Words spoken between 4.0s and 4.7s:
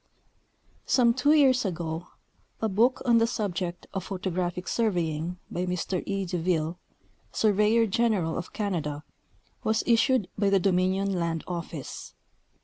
photogra]3liic